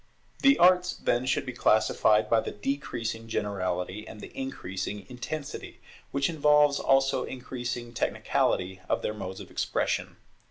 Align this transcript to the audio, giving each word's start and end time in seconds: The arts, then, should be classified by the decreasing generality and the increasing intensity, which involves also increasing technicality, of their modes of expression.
The 0.41 0.57
arts, 0.57 0.95
then, 0.95 1.27
should 1.27 1.45
be 1.45 1.53
classified 1.53 2.27
by 2.27 2.39
the 2.39 2.49
decreasing 2.49 3.27
generality 3.27 4.07
and 4.07 4.19
the 4.19 4.35
increasing 4.35 5.05
intensity, 5.09 5.79
which 6.09 6.27
involves 6.27 6.79
also 6.79 7.23
increasing 7.23 7.93
technicality, 7.93 8.81
of 8.89 9.03
their 9.03 9.13
modes 9.13 9.39
of 9.39 9.51
expression. 9.51 10.17